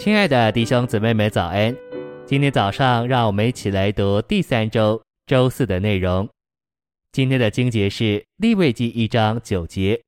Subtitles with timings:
[0.00, 1.76] 亲爱的弟兄姊妹们，早安！
[2.24, 6.26] 今天早上，让我们一起来读第三周周四的内容。
[7.12, 10.00] 今天的经节是利未记一章九节，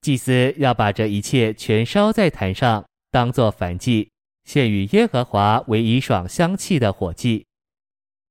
[0.00, 4.08] 祭司要把这一切全烧在坛上，当作燔祭，
[4.44, 7.44] 献与耶和华为以爽香气的火祭。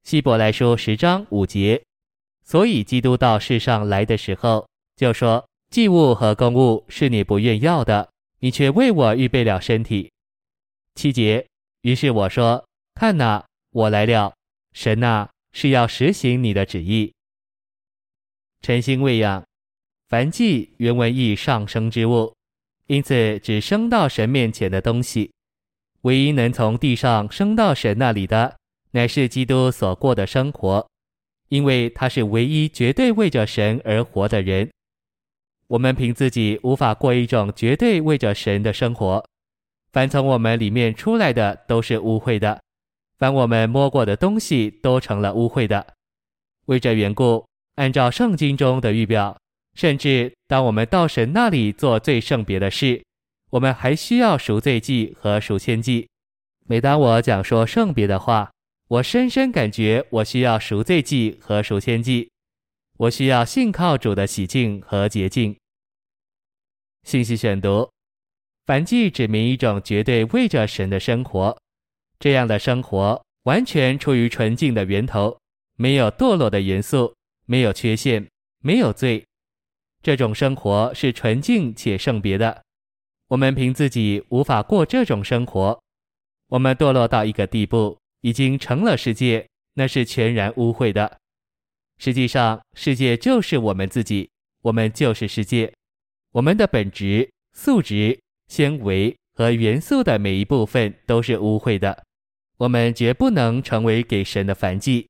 [0.06, 1.84] 希伯来书十章五节，
[2.46, 4.66] 所以基督到世上来的时候，
[4.96, 8.08] 就说：祭物和供物是你不愿要的，
[8.40, 10.10] 你却为我预备了身体。
[10.98, 11.46] 七节，
[11.84, 12.68] 于是我说
[13.00, 14.34] ：“看哪，我来了，
[14.74, 17.14] 神哪，是要实行你的旨意。”
[18.64, 19.46] 晨星喂养，
[20.10, 22.34] 凡祭原文意上升之物，
[22.88, 25.32] 因此指升到神面前的东西。
[26.02, 28.58] 唯一能从地上升到神那里的，
[28.90, 30.90] 乃是基督所过的生活，
[31.50, 34.72] 因为他是唯一绝对为着神而活的人。
[35.68, 39.24] 我们凭自己无法过一种绝对为着神的生活。
[39.98, 42.62] 凡从我们里面出来的都是污秽的，
[43.18, 45.96] 凡我们摸过的东西都成了污秽的。
[46.66, 47.44] 为这缘故，
[47.78, 49.36] 按照圣经中的预表，
[49.74, 53.04] 甚至当我们到神那里做最圣别的事，
[53.50, 56.08] 我们还需要赎罪祭和赎愆祭。
[56.68, 58.52] 每当我讲说圣别的话，
[58.90, 62.30] 我深深感觉我需要赎罪祭和赎愆祭，
[62.98, 65.58] 我需要信靠主的洗净和洁净。
[67.02, 67.90] 信息选读。
[68.68, 71.58] 反祭指明一种绝对为着神的生活，
[72.20, 75.40] 这样的生活完全出于纯净的源头，
[75.78, 77.16] 没有堕落的元素，
[77.46, 78.28] 没有缺陷，
[78.60, 79.26] 没有罪。
[80.04, 82.62] 这种生活是纯净且圣别的。
[83.30, 85.82] 我们凭自己无法过这种生活。
[86.50, 91.18] 我们堕落到一个地步，已经成了世界，那是全然污秽的。
[92.00, 94.30] 实际上，世界就是我们自己，
[94.64, 95.74] 我们就是世界。
[96.34, 98.20] 我们的本质、素质。
[98.48, 102.04] 纤维和元素的每一部分都是污秽的，
[102.58, 105.08] 我们绝不能成为给神的燔祭，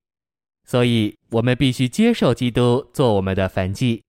[0.66, 4.03] 所以我们必须接受基督做我们的燔祭。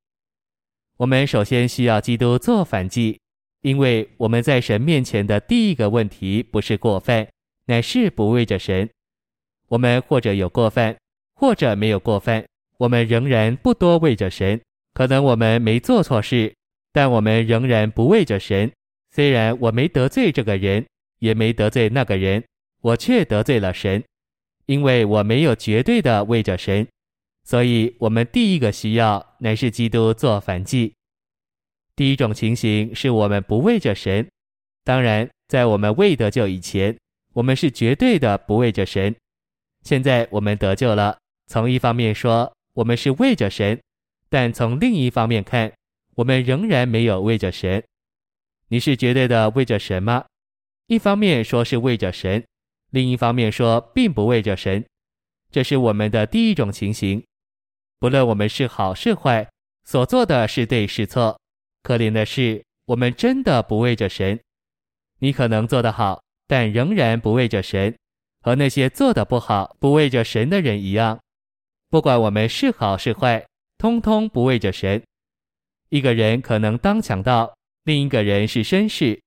[0.97, 3.21] 我们首先需要基督做燔祭，
[3.63, 7.29] 因为我们在神面前的第一个问题不是过分，
[7.67, 8.89] 乃是不为着神。
[9.69, 10.97] 我们或者有过犯，
[11.35, 12.45] 或者没有过分，
[12.79, 14.61] 我们仍然不多为着神。
[14.95, 16.53] 可能我们没做错事，
[16.93, 18.73] 但我们仍然不为着神。
[19.11, 20.87] 虽然我没得罪这个人，
[21.19, 22.45] 也没得罪那个人，
[22.81, 24.05] 我却得罪了神，
[24.67, 26.87] 因为我没有绝对的为着神，
[27.45, 30.95] 所以我们第一个需要乃是基督做燔祭。
[31.97, 34.29] 第一种情形是我们不为着神，
[34.85, 36.97] 当然，在我们未得救以前，
[37.33, 39.15] 我们是绝对的不为着神。
[39.83, 43.81] 现在我们得救了，从一方面说我们是为着神，
[44.29, 45.73] 但从另一方面看，
[46.15, 47.83] 我们仍然没有为着神。
[48.71, 50.25] 你是绝对的为着神吗？
[50.87, 52.45] 一方面说是为着神，
[52.91, 54.85] 另一方面说并不为着神，
[55.51, 57.25] 这是我们的第一种情形。
[57.99, 59.49] 不论我们是好是坏，
[59.85, 61.41] 所做的是对是错，
[61.83, 64.39] 可怜的是我们真的不为着神。
[65.19, 67.97] 你可能做得好，但仍然不为着神，
[68.43, 71.19] 和那些做得不好、不为着神的人一样。
[71.91, 73.47] 不管我们是好是坏，
[73.79, 75.03] 通通不为着神。
[75.89, 77.55] 一个人可能当强盗。
[77.89, 79.19] 另一个人是绅士，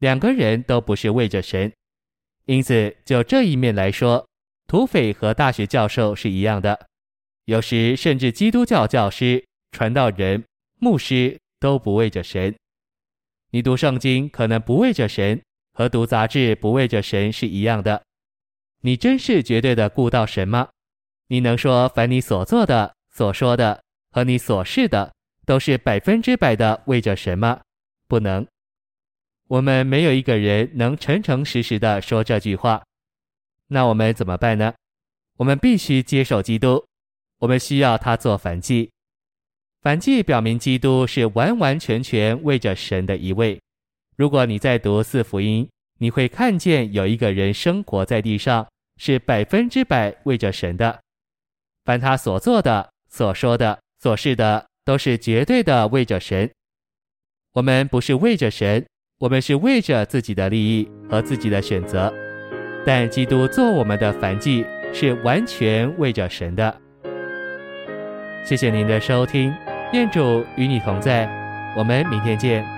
[0.00, 1.72] 两个人都不是为着神，
[2.46, 4.26] 因此就这一面来说，
[4.66, 6.88] 土匪和大学教授是一样的。
[7.44, 10.44] 有时甚至基督教教师、传道人、
[10.80, 12.52] 牧师都不为着神。
[13.52, 15.40] 你读圣经可能不为着神，
[15.72, 18.02] 和读杂志不为着神是一样的。
[18.80, 20.68] 你真是绝对的顾到神吗？
[21.28, 23.80] 你能说凡你所做的、所说的
[24.10, 25.14] 和你所事的，
[25.46, 27.60] 都是百分之百的为着神吗？
[28.08, 28.46] 不能，
[29.46, 32.82] 我们没有一个人能诚诚实实的说这句话。
[33.66, 34.74] 那我们怎么办呢？
[35.36, 36.84] 我们必须接受基督，
[37.38, 38.90] 我们需要他做反祭。
[39.82, 43.60] 反祭表明基督是完完全全为着神的一位。
[44.16, 45.68] 如果你在读四福音，
[45.98, 48.66] 你会看见有一个人生活在地上
[48.96, 50.98] 是百分之百为着神的。
[51.84, 56.50] 凡他所做的、所说的、所事的，都是绝对的为着神。
[57.58, 58.86] 我们不是为着神，
[59.18, 62.12] 我们是为着自己的利益和自己的选择。
[62.86, 66.72] 但基督做我们的凡祭是完全为着神的。
[68.44, 69.52] 谢谢您的收听，
[69.92, 71.28] 愿主与你同在，
[71.76, 72.77] 我们明天见。